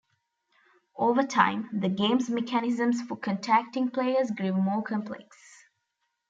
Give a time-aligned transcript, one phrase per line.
[0.95, 5.37] Over time, the game's mechanisms for contacting players grew more complex.